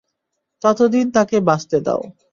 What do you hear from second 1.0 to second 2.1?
তাকে বাঁচতে দাও।